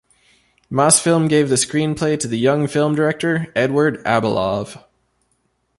[0.71, 4.83] Mosfilm gave the screenplay to the young film director Eduard Abalov.